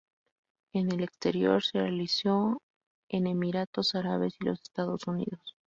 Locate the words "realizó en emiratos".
1.79-3.93